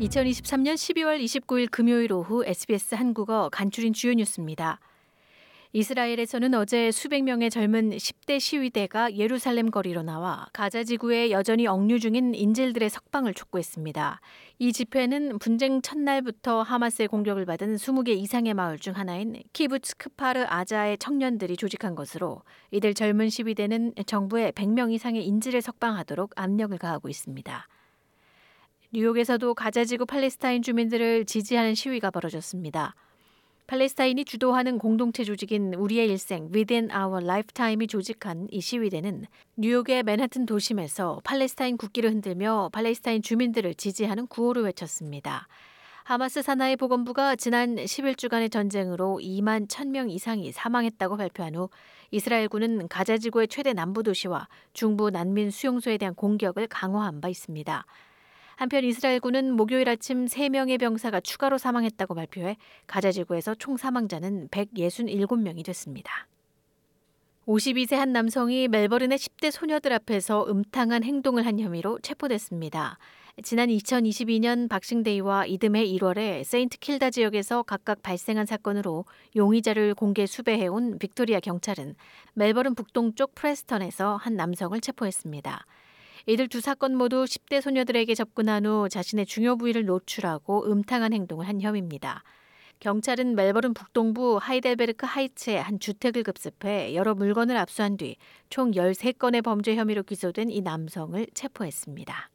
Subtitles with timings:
[0.00, 4.78] 2023년 12월 29일 금요일 오후 SBS 한국어 간추린 주요 뉴스입니다.
[5.72, 12.34] 이스라엘에서는 어제 수백 명의 젊은 10대 시위대가 예루살렘 거리로 나와 가자 지구에 여전히 억류 중인
[12.34, 14.20] 인질들의 석방을 촉구했습니다.
[14.60, 20.98] 이 집회는 분쟁 첫날부터 하마스의 공격을 받은 20개 이상의 마을 중 하나인 키부츠 크파르 아자의
[20.98, 27.66] 청년들이 조직한 것으로 이들 젊은 시위대는 정부에 100명 이상의 인질을 석방하도록 압력을 가하고 있습니다.
[28.90, 32.94] 뉴욕에서도 가자지구 팔레스타인 주민들을 지지하는 시위가 벌어졌습니다.
[33.66, 41.20] 팔레스타인이 주도하는 공동체 조직인 우리의 일생 Within Our Lifetime이 조직한 이 시위대는 뉴욕의 맨하튼 도심에서
[41.22, 45.48] 팔레스타인 국기를 흔들며 팔레스타인 주민들을 지지하는 구호를 외쳤습니다.
[46.04, 51.68] 하마스 산하의 보건부가 지난 11주간의 전쟁으로 2만 1000명 이상이 사망했다고 발표한 후
[52.10, 57.84] 이스라엘군은 가자지구의 최대 남부 도시와 중부 난민 수용소에 대한 공격을 강화한 바 있습니다.
[58.58, 62.56] 한편 이스라엘군은 목요일 아침 3명의 병사가 추가로 사망했다고 발표해
[62.88, 66.26] 가자 지구에서 총 사망자는 167명이 됐습니다.
[67.46, 72.98] 52세 한 남성이 멜버른의 10대 소녀들 앞에서 음탕한 행동을 한 혐의로 체포됐습니다.
[73.44, 79.04] 지난 2022년 박싱데이와 이듬해 1월에 세인트 킬다 지역에서 각각 발생한 사건으로
[79.36, 81.94] 용의자를 공개 수배해온 빅토리아 경찰은
[82.34, 85.64] 멜버른 북동쪽 프레스턴에서 한 남성을 체포했습니다.
[86.28, 91.62] 이들 두 사건 모두 10대 소녀들에게 접근한 후 자신의 중요 부위를 노출하고 음탕한 행동을 한
[91.62, 92.22] 혐의입니다.
[92.80, 98.16] 경찰은 멜버른 북동부 하이델베르크 하이츠의 한 주택을 급습해 여러 물건을 압수한 뒤
[98.50, 102.30] 총 13건의 범죄 혐의로 기소된 이 남성을 체포했습니다.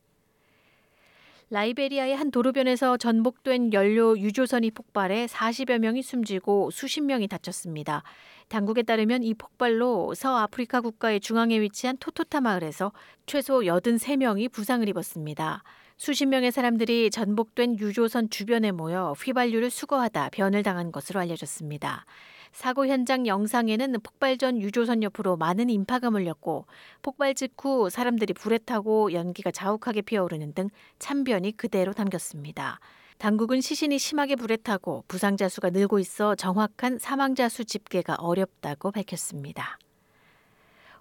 [1.54, 8.02] 라이베리아의 한 도로변에서 전복된 연료 유조선이 폭발해 40여 명이 숨지고 수십 명이 다쳤습니다.
[8.48, 12.92] 당국에 따르면 이 폭발로 서아프리카 국가의 중앙에 위치한 토토타 마을에서
[13.28, 15.62] 최소 83명이 부상을 입었습니다.
[15.96, 22.08] 수십 명의 사람들이 전복된 유조선 주변에 모여 휘발유를 수거하다 변을 당한 것으로 알려졌습니다.
[22.54, 26.68] 사고 현장 영상에는 폭발 전 유조선 옆으로 많은 인파가 몰렸고
[27.02, 30.70] 폭발 직후 사람들이 불에 타고 연기가 자욱하게 피어오르는 등
[31.00, 32.80] 참변이 그대로 담겼습니다.
[33.18, 39.78] 당국은 시신이 심하게 불에 타고 부상자 수가 늘고 있어 정확한 사망자 수 집계가 어렵다고 밝혔습니다.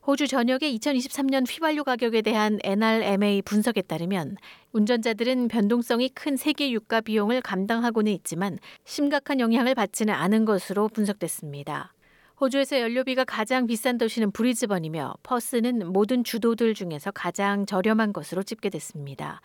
[0.05, 4.37] 호주 전역의 2023년 휘발유 가격에 대한 NRMA 분석에 따르면
[4.73, 11.95] 운전자들은 변동성이 큰 세계 유가 비용을 감당하고는 있지만 심각한 영향을 받지는 않은 것으로 분석됐습니다.
[12.41, 19.41] 호주에서 연료비가 가장 비싼 도시는 브리즈번이며 퍼스는 모든 주도들 중에서 가장 저렴한 것으로 집계됐습니다.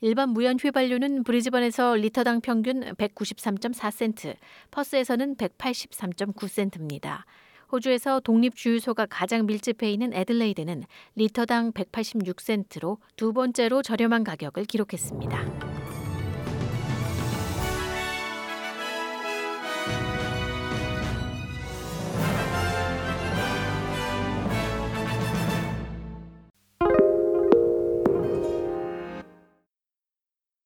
[0.00, 4.34] 일반 무연 휘발유는 브리즈번에서 리터당 평균 193.4센트,
[4.72, 7.22] 퍼스에서는 183.9센트입니다.
[7.72, 15.69] 호주에서 독립주유소가 가장 밀집해 있는 애들레이드는 리터당 186센트로 두 번째로 저렴한 가격을 기록했습니다.